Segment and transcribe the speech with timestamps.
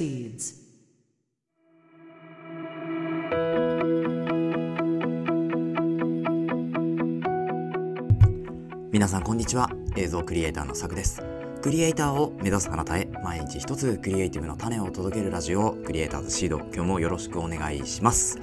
[0.00, 0.54] proceeds.
[8.92, 11.22] 皆さんこんにちは映像クリエイターのさくです。
[11.62, 18.38] クリエイターを目指すあなたへ毎日一つクリエイティブの種を届けるラジオクリエイターズシード今日もよろしくお願いします。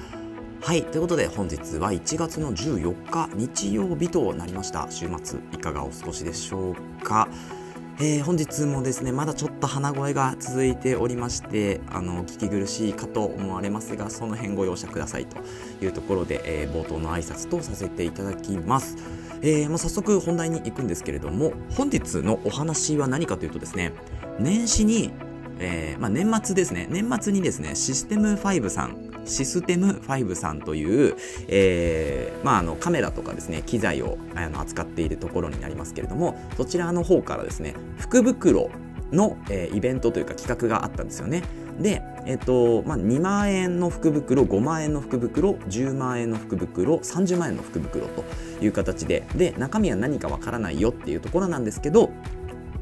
[0.61, 4.87] はいということで本日は1月の14日日曜日となりました。
[4.91, 7.27] 週末いかがお過ごしでしょうか？
[7.99, 15.37] えー、本日もですねまだちょっと鼻声が続いておりましてあの聞き苦しいかと思われますがその辺ご容赦くださいと
[15.83, 18.97] いうところで、えー、冒頭の挨拶とさせていただきます。
[19.41, 23.93] えー、もう早速本題に行くんですけれども本日のお話は何かというとですね
[24.39, 25.11] 年始に、
[25.59, 31.15] えーまあ、年末ですね年末にですねシステム5さんシステム5さんという、
[31.47, 38.69] えーまあ、あのカメラとかですね機材をあの扱っているところになりますけれどもそちらの方からですね福袋
[39.11, 41.43] の、えー、イベントというか企画があったんですよね。
[41.79, 48.25] で、えっとまあ、2万円の福袋5万円の福袋10万円の福袋30万円の福袋と
[48.61, 52.09] いう形でで中身は何かわからないよっていうところなんですけど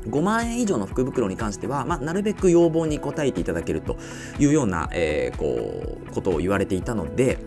[0.08, 3.98] 5万円以上の福袋に関しては、まあ、なるべく要望に応えていただけると
[4.40, 7.38] いうような、えー、こうことを言われていたので、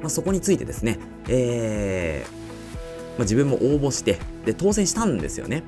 [0.00, 2.44] まあ、そこについてですね、えー
[3.14, 5.62] まあ、自分も応募してで当選したんですよね。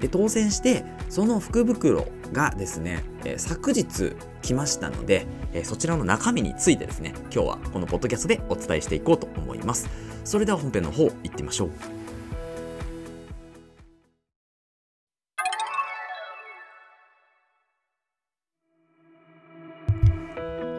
[0.00, 9.88] で当選してその福袋がですね、えー、昨日来ましたので、えー、そちらの中身についてですね今日はこのポッドキャストでお伝えしていこうと思います
[10.24, 11.97] それでは本編の方行ってみましょう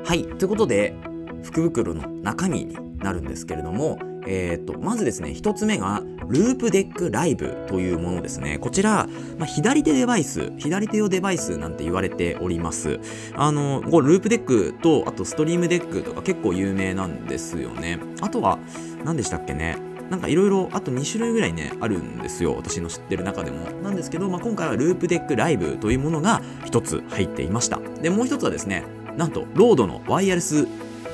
[0.09, 0.95] はいということで
[1.43, 8.57] 福袋の中身になるんですけれどもえーと、まずですね1つ目が Loupedeck Live というものですね。
[8.57, 9.07] こちら、
[9.37, 12.99] まあ、左手デバイス左手用デバイスなんて言われております。
[13.35, 17.99] あのこれ Loupedeck とあと Stream Deck とか結構有名なんですよね。
[18.21, 18.57] あとは
[19.05, 19.77] 何でしたっけね。
[20.09, 22.55] なんかいろいろあと2種類ぐらいねあるんですよ。
[22.55, 23.69] 私の知ってる中でも。
[23.83, 27.79] なんですけど、まあ、今回は Loupedeck Live というものが1つ入っていました。
[28.01, 28.83] でもう1つはですね
[29.19, 30.65] なんと RODE のワイヤレス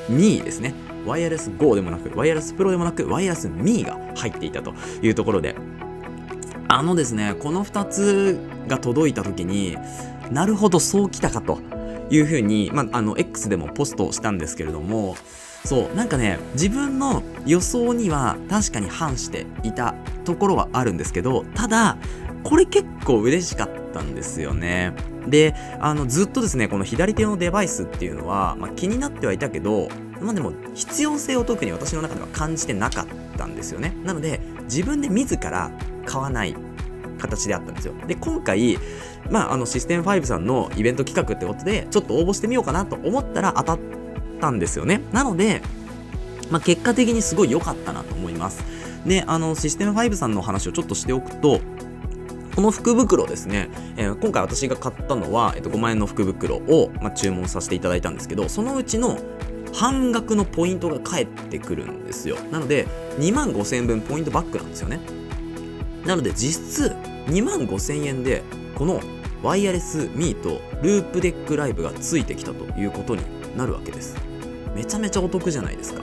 [0.09, 4.73] 2ですねワイヤレス GO でもなく、ワイヤレスプロでもなく、ワイヤレス ME が入っていたと
[5.03, 5.55] いうところで、
[6.67, 9.77] あのですね、この2つが届いた時に、
[10.31, 11.59] なるほど、そうきたかと
[12.09, 15.15] いうふうに、まあ、の、X でもポストしたんですけれども、
[15.63, 21.97] そう、なんかね、自分の予想には確かに反していたところはあるんですけど、ただ、
[22.43, 24.93] これ結構嬉しかったんですよね。
[25.27, 29.89] で、あの、ずっとですね、この左手のデバイスっていうのは、まあ、気になってはいたけど、
[30.21, 33.95] まあでも必要性を特に私の中では感じてなかったんですよね。
[34.03, 35.71] なので自分で自ら
[36.05, 36.55] 買わない
[37.19, 37.93] 形であったんですよ。
[38.07, 38.77] で、今回、
[39.29, 43.79] まあ、あの、システム5さんのイベント企画ってことで、ちょっと応募してみようかなと思ったら当たっ
[44.39, 45.01] たんですよね。
[45.11, 45.61] なので、
[46.51, 48.63] まあ、結果的にすごい良かったなと思います。
[49.05, 51.61] で、あの、システム5さんの話をちょっとしておくと、
[52.55, 59.19] この福袋ですね、えー、今回私が買ったのは、えっと、5万円の福袋を、まあ、注文させていただいたんですけど、そのうちの
[59.73, 62.37] 半額のポイントが返ってくるんですよ。
[62.51, 62.87] なので
[63.19, 65.01] 2万5000円分ポイントバックなんですよね。
[66.05, 66.95] なので実質
[67.27, 68.41] 2万5000円で
[68.75, 69.01] この
[69.43, 73.23] ワイヤレスミートループデックライブがついてきたということに
[73.57, 74.15] なるわけです。
[74.73, 76.01] めちゃめちゃお得じゃないですか。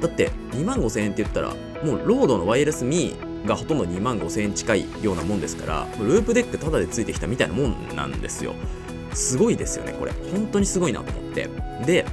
[0.00, 1.54] だって2万5000円って言ったら
[1.84, 8.54] もう RODE の Wireless ME がほとんど2万5000円近いようなもんですから Loupedeck タダでついてきたみたいなもんなんですよ。
[9.12, 10.12] すごいですよねこれ。
[10.32, 11.48] 本当にすごいなと思って。
[11.84, 12.04] で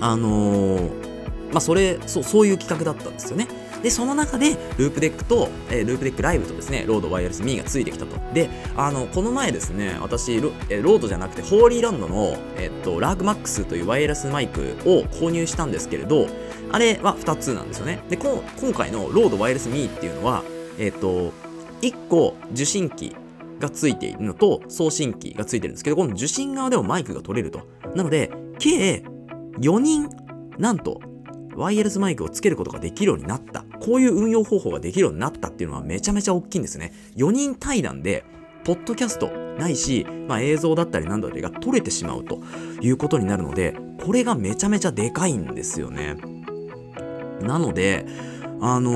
[0.00, 0.90] あのー、
[1.52, 3.48] まあ、それそう、そういう企画だったんですよね。
[3.84, 8.16] で、その中で、 Loupedeck と、えー、 Loupedeck Live とですね、 RODE Wireless ME がついてきたと。
[8.32, 16.28] で、あの、この前ですね、私ロ、えー、 RODE じゃなくて、 Hollyland の、えっと、 Lark Max というワイヤレスマイクを購入したんですけれど、
[16.72, 18.02] あれは2つなんですよね。
[18.08, 20.42] で、今回のロードワイヤレスミーっていうのは、
[20.78, 21.34] えっと、
[21.82, 23.14] 1個受信機
[23.60, 27.60] がついているのと送信機がついてるんですけど、この受信側でもマイクが取れると。
[27.94, 29.04] なので、計
[29.60, 30.08] 4人、
[30.58, 31.00] なんと、
[31.56, 33.64] ワイヤレスマイクをつけることができるようになった。
[33.80, 36.92] こういう運用方法ができるようになったっていうのはめちゃめちゃ大きいんですね。
[37.16, 38.24] 4人対談で、
[38.64, 42.40] ポッドキャストないし、まあ、映像だったりなんだりが撮れてしまうと
[42.80, 46.16] いうことになるので、これがめちゃめちゃでかいんですよね。
[47.40, 48.06] なので、
[48.60, 48.90] あの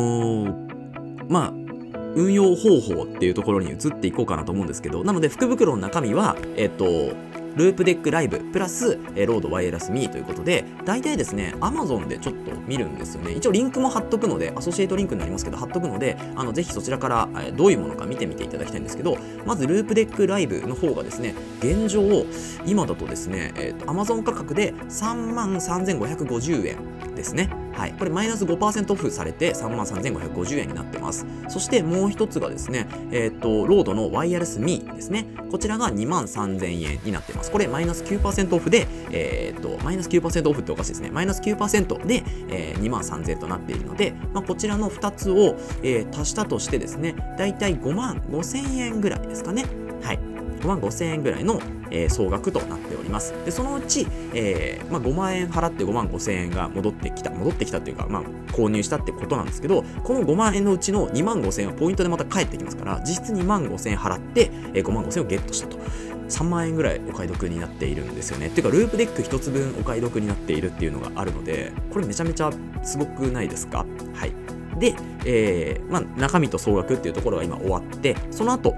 [0.46, 1.52] ー、まあ、
[2.14, 7.12] 運用方法っていうところに移っていこうかなと思うんですけど、なので福袋の中身は、えっと、
[7.56, 13.32] ループデックライブプラス、え、ロードワイヤレスミーということで、大体ですね、Amazon でちょっと見るんですよね。
[13.32, 19.16] 一応リンクも貼っとくので、アソシエイトリンクになりますけど、貼っとくので、あのぜひそちらから、え、どういうものか見てみていただきたいんですけど、
[19.46, 22.26] まずループデックライブの方がですね、現状、
[22.66, 27.68] 今だとですね、えーと、Amazon 価格で3万3550円ですね。
[27.78, 31.25] はい、これマイナス5%オフされて3万3550円になってます。
[31.48, 35.26] そしてもう一つがですね、えっ、ー、と、ロードのワイヤレスミーですね。
[35.52, 37.52] こちらが2万3000円になってます。
[37.52, 41.10] これマイナス9%オフで、えっ、ー、と、マイナス9%オフっておかしいですね。
[41.12, 45.54] マイナス9%で、えー、2万3000円となっているので、まあ、こちらの2つを、
[45.84, 49.64] えー、足したとしてですね、だいたい5万5000円ぐらいですかね。
[50.02, 50.38] はい。
[50.58, 51.60] 5万5千円ぐらいの、
[51.90, 53.34] えー、総額となっております。
[53.44, 58.22] で、そのうち、えーまあ、5万円払って5万5000円が戻ってきた、戻ってきたっていうか、まあ、
[58.52, 65.78] 購入したってことなんですけど、この5万円のうちの2万5000円はポイントでまた返ってきますから、実質2万5000円払って、えー、5万5000円をゲットしたと。
[66.28, 68.49] 3万円ぐらいお買い得になっているんですよね。
[68.49, 72.50] っていうか、ループデック1つ分お買い得になっているっていうのがあるので、これめちゃめちゃ
[72.82, 73.87] すごくないですか？
[74.12, 74.32] はい。
[74.78, 74.94] で、
[75.25, 78.75] えーまあ、中身と総額っていうところが今終わって、その後、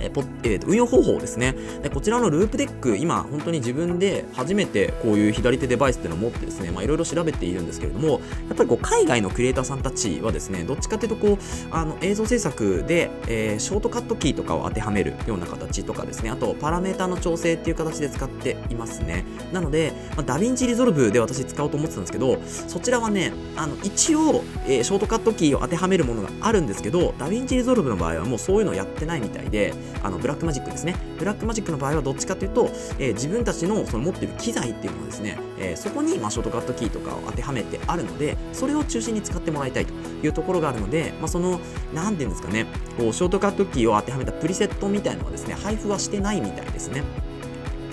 [0.00, 1.54] えーえー、運用方法ですね。
[1.82, 8.20] でこちらのループデック今本当に自分で初めてこういう左手デバイスっていうのを持ってですねいろいろ調べているんですけれどもやっ
[8.56, 11.38] ぱりこう海外のクリエイターさんたちはですねどっちかというとこう
[11.70, 19.24] あの映像制作で、えー、ショートカットキーとかを当てはめるような形とかですねあとパラメータの調整っていう形で使っていますね。
[19.52, 30.96] なので、まあ、 DaVinci Resolve で私使おうと思ってたんですけどそちらはねあの一応、えー、ショートカットキーを当てはめるものがあるんですけど DaVinci Resolve の場合はもうそういうのをやってないみたいであの Blackmagic ですね。
[31.18, 39.92] Blackmagic の場合はどっちかというと、えー、自分たちのその持っている機材っていうのはですね、えー、そこに、まあ、ショートカットキーとかを当てはめてあるのでそれを中心に使ってもらいたいと
[40.24, 41.60] いうところがあるので、まあ、その
[41.94, 42.66] 何て言うんですかね
[42.96, 47.02] こうショートカットキーを当てはめたプリセットみたいのはですね配布はしてないみたいですね。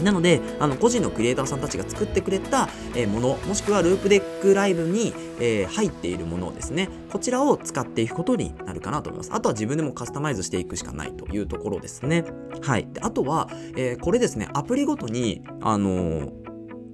[0.03, 6.89] なので、あの個人のクリエイターさんたちが作ってくれた、えもの、もしくは Loupedeck Live に、え、入っているものですね。
[7.11, 9.31] こちらを使っていくことになるかなと思います。
[9.33, 12.25] あとは自分でもカスタマイズしていくしかないというところですね。
[12.61, 12.87] はい。
[12.91, 16.31] であとは、えー、これですね、アプリごとに、あの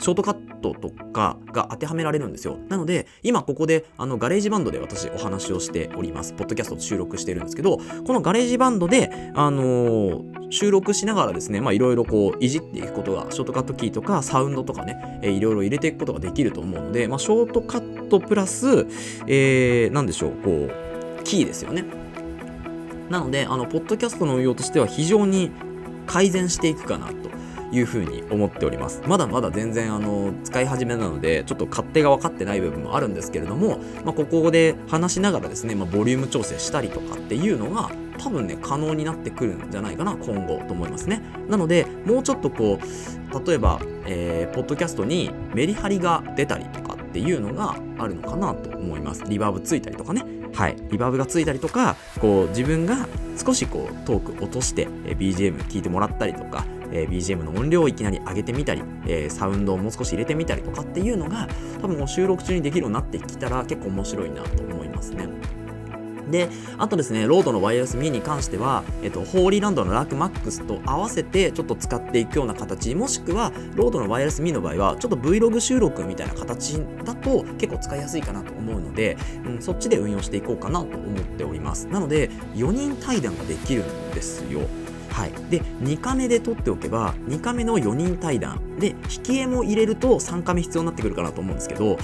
[0.04, 2.58] ショートカットとかが当てはめられるんですよ。
[2.68, 6.34] なので、今ここであの GarageBand で私お話をしております。
[6.34, 18.86] ポッドキャスト収録してるんですけど、この GarageBand で、あのー、収録しながらですね、まあいろいろこういじっていくことが、ショートカットキーとかサウンドとかね、えー、いろいろ入れていくことができると思うので、まあショートカットプラス、
[19.28, 21.86] えー、なんでしょう、こう、キーですよね。
[23.10, 25.50] なので、あの、ポッドキャストの運用としては非常に
[26.08, 27.23] 改善していくかなと
[27.74, 29.02] いうふうに思っております。
[29.08, 37.90] まだまだ全然あの使い始めなので、ちょっと勝手が分かってない部分もあるんですけれども、まあ、ここで話しながらですね、まあ、ボリューム調整したりとかっていうのが、
[38.20, 41.22] 多分ね、可能になってくるんじゃないかな、今後と思いますね。
[41.50, 49.24] なので、もうちょっとこう、例えば、えー、ポッドキャストにメリハリが出たりとかっていうのがあるのかなと思います。
[49.28, 50.24] リバーブついたりとかね。
[50.54, 50.76] はい。
[50.92, 53.08] リバーブがついたりとか、こう、自分が
[53.44, 61.50] 少しこう、トーク落として、え BGM 聞いてもらったりとか、えー、BGM の音量をいきなり上げてみたり、えー、サウンドをもう少し入れてみたりとかっていうのが
[61.82, 65.28] 多分収録中にできるようになってきたら結構面白いなと思いますね。
[66.34, 81.88] で、あとですね、ロードのワイヤレスミに関しては、えっと、ホーリーランドのラークマックスと合わせてちょっと使っていくような形、もしくは、ロードのワイヤレスミの場合は、ちょっと Vlog 収録みたいな形だと結構使いやすいかなと思うので、うん、そっちで運用していこうかなと思っております。
[81.88, 84.62] なので、4人対談ができるんですよ。
[85.14, 88.80] はい、で2カメで撮っておけば2カメの4人対談。
[88.80, 91.98] で引き絵も入れると3カメ必要になってくるかなと思うんですけど、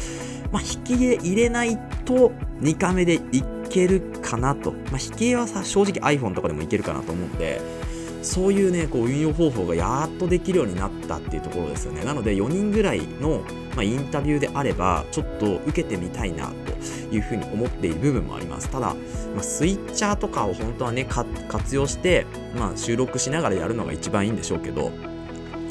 [0.52, 7.60] まあ、引き絵入れないと2カメでいけるかなと、まあ、引き絵はさ正直 iPhone とかでもいけるかなと思うので
[8.22, 12.04] そういうねこう運用方法がやっとできるようになったっていうところですよね。
[12.04, 13.42] なので4人ぐらいの、
[13.76, 16.52] まあ、インタビューであればちょっと受けてみたいな
[17.12, 18.70] いうふうに思っている部分もあります。
[18.70, 18.94] ただ、
[19.36, 22.26] まあ、スイッチャーとかを本当はね活用して、
[22.58, 24.92] まあ、収録しながらやるのが一番いいんでしょうけど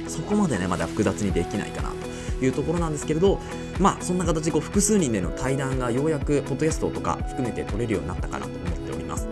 [0.06, 1.90] そこまでねまだ複雑にできないかな
[2.38, 3.40] というところなんですけれど
[3.78, 9.28] まあそんな形でこう複数人での対談がようやくポッドキャストとか含めて取れるようになったかなと思っております。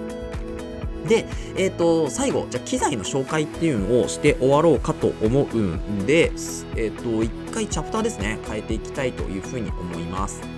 [1.09, 6.33] で、え、ー、と、最後、じゃ機材の紹介っていうのをして終わろうかと思うんで、
[6.75, 10.56] え、ー、と、一回チャプターですね、変えていきたいというふうに思います。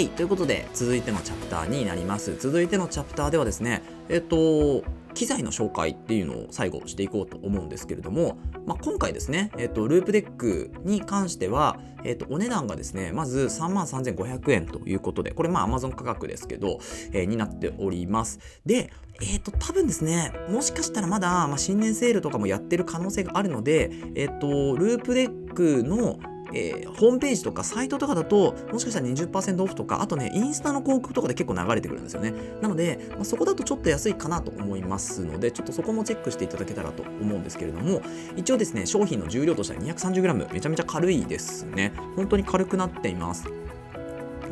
[0.00, 2.34] はい、ということで、続いてのチャプターになります。
[2.38, 16.78] 続いてのチャプターではですね、えっ、と、機材の紹介っていうのを最後していこうと思うんですけれども、まあ、今回ですね、えっと、ループデックに関しては、えっと、お値段がですね、まず3万3500円ということで、これまあ Amazon 価格ですけど、
[17.12, 18.38] えー、になっております。
[18.64, 26.18] で、えっ、と、多分ですね、もしかしたらまだ、まあ、新年セールとかもやってる可能性があるので、えっ、と、ループデックの
[26.54, 32.34] えー、ホームページとかサイトとかだと、もしかしたら20%オフとか、あとね、インスタの広告とかで結構流れてくるんですよね。
[32.60, 38.02] なので、まあ、そこだとちょっと安いかなと思いますので、ちょっとそこもチェックしていただけたらと思うんですけれども、
[38.36, 41.92] 一応ですね、商品の重量としては 230g、めちゃめちゃ軽いですね。
[42.16, 43.44] 本当に軽くなっています。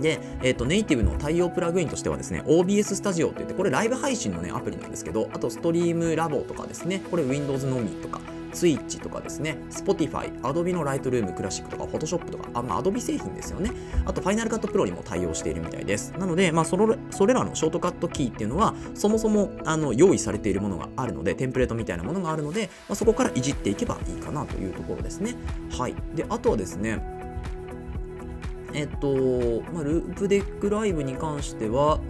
[0.00, 8.20] で、えっ、ー、と、ネイティブの対応プラグインとしてはですね、OBS スタジオって言って、これライブ配信のね、アプリなんですけど、あとストリームラボとかですね、これ Windows のみとか、
[8.58, 13.70] Twitch とかですね、Spotify、Adobe の Lightroom クラシックとか、Photoshop とか、あまあ、Adobe 製品ですよね。
[14.04, 16.12] あと、Final Cut Pro にも対応しているみたいです。
[16.18, 25.34] なので、まあ、そのそれらのショートカットキーっていうのは、そもそもあの用意されているものがあるので、テンプレートみたいなものがあるので、まあ、そこからいじっていけばいいかなというところですね。
[25.78, 25.94] はい。
[26.14, 27.17] で、あとはですね、
[28.74, 32.00] えっと、まあ、ループデックライブに関しては、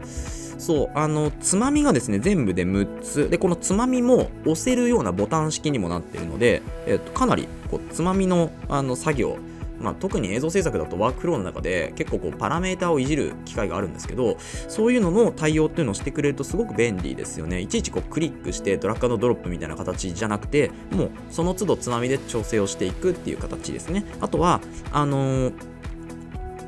[0.59, 3.31] そう、あの、つまみがですね、全部で6つ。
[3.31, 9.37] で、このつまみも押せるようなボタン式にもなっているので、えっと、かなり、こう、つまみの、あの、作業、
[9.81, 24.61] まあ、特に映像制作だとワークフローの中で結構こうパラメータをいじる機会があるんですけどそういうのの対応っていうのをしてくれるとすごく便利ですよねいちいちこうクリックしてドラッグドロップみたいな形じゃなくてもうその都度つまみで調整をしていくっていう形ですねあとは
[24.93, 25.78] あのー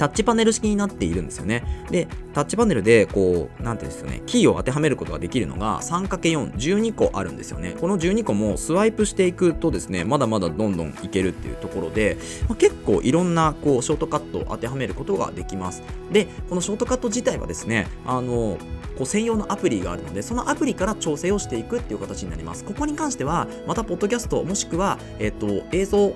[0.00, 1.62] タッチパネル式になっているんですよね。
[1.90, 7.76] で、タッチパネルで、こう、なんていうんですよね、キーを当てはめることができるのが 3×4、12個あるんですよね。
[7.78, 12.16] この12個もスワイプしていくとですね、まだまだどんどんいけるっていうところで、
[12.48, 15.82] まあ、結構いろんな、こう、ショートカットを当てはめることができます。
[16.10, 18.56] で、このショートカット自体はですね、あの、
[18.96, 22.64] こう専用のアプリがあるので、そのアプリから調整をしていくっていう形になります。
[22.64, 26.14] ここに関しては、また、ポッドキャスト、もしくは、えっ、と、映像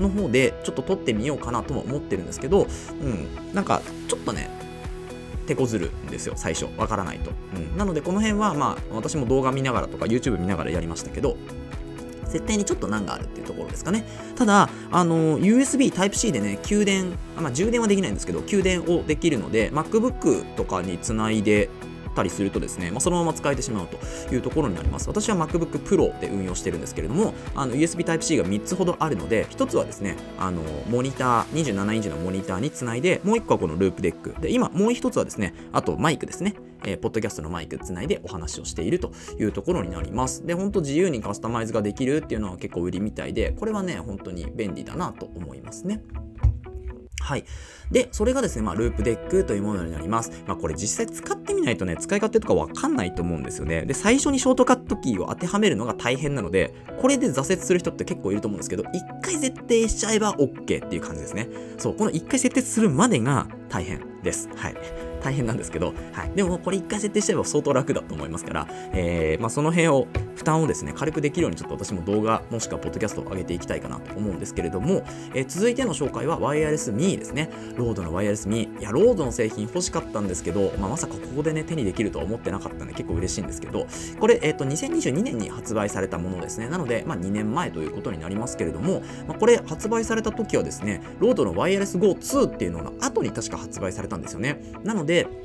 [0.00, 2.66] の方でちょっと撮ってみようかなとも思ってるんですけど、
[3.00, 4.50] うん、なんかちょっとね、
[5.46, 6.66] 手こずるんですよ、最初。
[6.76, 7.32] わからないと。
[7.56, 7.76] うん。
[7.76, 11.36] なので、この辺は、まあ、私も動画見ながらとか、YouTube 見ながらやりましたけど、
[12.26, 14.06] 設定にちょっと難があるっていうところですかね。
[14.36, 21.68] ただ、あの、USB Type-C でね、給電、まあ、充電はできないんですけど、給電をできるので、MacBook とかにつないで
[22.12, 23.98] ったりするとですね、まあ、そのまま使えてしまうと
[24.34, 25.08] いうところになります。
[25.08, 34.34] 私は MacBook Pro で運用してるんですけれども、あの USB Type-C が3つほどあるので、1つはですね、あのモニター、27インチのモニターにつないで、もう1個はこのループデック。
[34.40, 36.54] で、今、もう1つはですね、あとマイクですね。
[36.84, 40.46] えー、ポッドキャストのマイクつないでお話をしているというところになります。
[40.46, 46.02] で、本当自由にカスタマイズができるっていうのは結構売りみたいで、これはね、本当に便利だなと思いますね。
[47.22, 47.44] はい。
[47.90, 50.32] で、それがですね、まあ、ループデックというものになります。
[50.46, 53.84] まあ、これ実際使ってみないとね、使い勝手とかわかんないと思うんですよね。
[53.84, 61.48] で、最初にショートカットキーを当てはめるのが大変なので、これで挫折する人って結構いると思うんですけど、一回設定しちゃえば OK っていう感じですね。
[61.78, 64.48] そう、この一回設定するまでが大変です。
[64.56, 65.11] はい。
[65.22, 66.30] 大変なんですけど、はい。
[66.34, 77.50] でもこれ一回設定しちゃえば相当楽だと思いますから、えー、まあ、その辺を、負担をですね、軽くできるようにちょっと私も動画、もしくはポッドキャストを上げていきたいかなと思うんですけれども、えー、続いての紹介はワイヤレスミーですね。
[77.76, 78.80] ロードのワイヤレスミー。
[78.80, 83.86] いや、ロードの製品欲しかったんですけど、まあ、まさかここでね、手にできるとは思ってなかったんで結構嬉しいんですけど、
[84.18, 86.68] これ、えっ、ー、と、2022年に発売されたものですね。
[86.68, 94.60] なので、まあ、2年前ということになりますけれども、まあ、これ発売された時はですね、ロードのワイヤレス GO2 っていうのの後に確か発売されたんですよね。
[94.82, 95.42] なので、で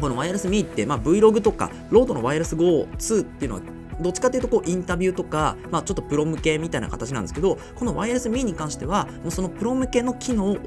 [0.00, 3.62] このワイヤレスミーって、まあ、Vlog とか、ロードのワイヤレス GO2 っていうのは、
[4.00, 10.58] どっちかというとこうインタビューとか、まあ、ちょっとプロ向けみたいな形なんですけど、このワイヤレスミーに関しては、もうそのプロ向けの機能を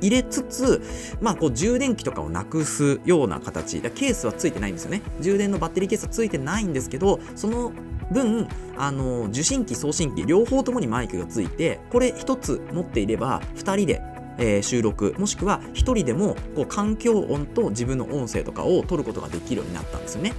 [0.00, 0.82] 入れつつ、
[1.20, 3.80] まあ、こう充電器とかをなくすような形。
[3.80, 5.02] ケースはついてないんですよね。
[5.20, 7.72] 充電のバッテリーケースはついてないんですけどその
[8.10, 14.02] 分あの受信機送信機両方ともにマイクがついてこれ1つ持っていれば2人で
[14.38, 20.32] えー、収録もしくは1人でもこう環境音と自分の音声とかを取ることができるようになったんですよね。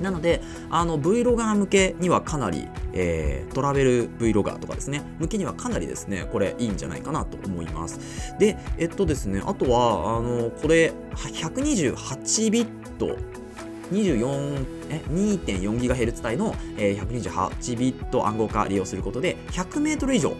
[0.00, 8.34] なので、あの Vlogger 向けにはかなり、えー、トラベル Vlogger とかですね、向けにはかなりですね、これいいんじゃないかなと思います。
[8.38, 12.66] で、えっとですね、あとは、あの、これ、128ビッ
[12.98, 13.16] ト、
[13.90, 20.36] 24え 2.4GHz 帯の、えー、128ビット暗号化利用することで 100m 以上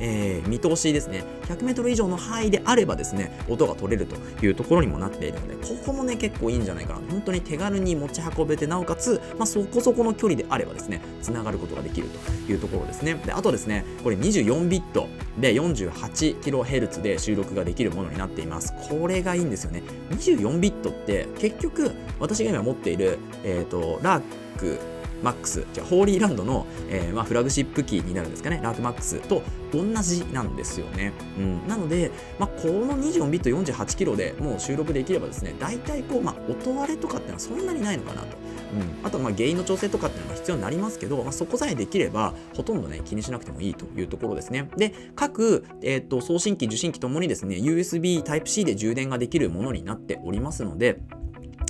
[0.00, 7.00] えー、見通しですね、100メートル以上の範囲であればですね、音が取れるというところにもなっているので、ここもね、結構いいんじゃないかな。
[7.10, 12.08] 本当に手軽に持ち運べて、なおかつ、まあ、そこそこの距離であればですね、つながることができる
[12.46, 13.14] というところですね。
[13.14, 18.72] で、あとですね、これ24ビットで 48kHz で収録ができるものになっています。
[18.88, 19.82] これがいいんですよね。
[20.10, 24.22] 24ビットって結局私が今持っている、えーと、ラー
[24.58, 24.78] ク
[25.22, 29.42] マックス、じゃホーリーランドの、えー、まあ、フラグシップキーになるんですかね、ラークマックスと
[29.72, 31.12] 同じなんですよね。
[31.38, 38.36] うん、なので、まあ、この24ビット48キロでもう収録できればですね、大体こう、まあ、音割れとかっていうのはそんなにないのかなと。
[38.74, 51.00] うん、あとまあ原因の調整とかっていうのが必要になりますけど、まあ、そこさえできればほとんどね気にしなくてもいいというところですねで各、えーと送信機受信機ともにですね USB Type-C で充電ができるものになっておりますので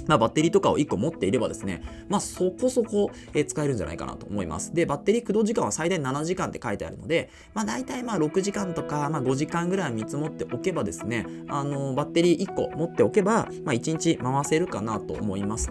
[0.06, 4.74] まあ、バッテリーとかを1個持っていればですね、まあ、そこそこ、え使えるんじゃないかなと思います。
[4.74, 15.70] で、バッテリー駆動時間は最大7時間って書いてあるので、まあ、大体まあ6時間とか、まあ、5時間ぐらい見積もっておけばですね、あのバッテリー1個持っておけば、まあ、1日回せるかなと思います。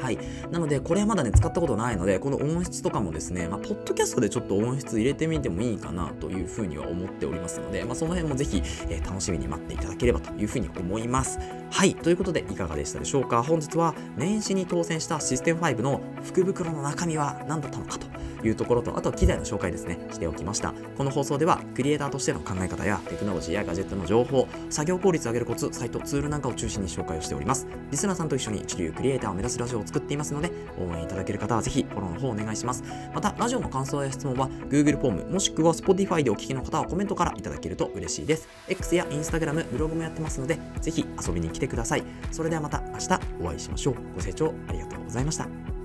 [0.00, 0.18] はい。
[0.50, 11.38] なので、これはまだね、使ったことないので、この音質とかもですね、まあ、ポッドキャストでちょっと音質入れてみてもいいかなというふうには思っておりますので、まあ、その辺もぜひ、えー、楽しみに待っていただければというふうに思います。
[11.70, 11.94] はい。
[11.94, 13.42] ということで、いかがでしたでしょうか？
[13.42, 18.06] 本日は、年始に当選したシステム5の福袋の中身は何だったのかと
[18.46, 20.74] いうところと、あとは機材の紹介ですね、しておきました。
[20.96, 27.66] この放送では、クリエイターとしての考え方やテクノロジーやガジェットの情報、作業効率を上げるコツ、サイト、ツールなんかを中心に紹介をしております。
[27.90, 32.82] リスナーさんと一緒に一流クリエイターを目指すラジオを作っていますので、応援いただける方はぜひフォローの方お願いします。
[33.14, 38.48] また、ラジオの感想や質問は Google フォームもしくは Spotify でお聞きの方はコメントからいただけると嬉しいです。
[38.68, 42.04] X や Instagram、ブログもやってますので、ぜひ遊びに来てください。
[42.30, 43.94] それではまた明日お会いしましょう。
[44.14, 45.79] ご清聴ありがとうございました。